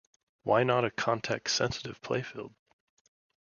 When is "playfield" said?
2.01-2.55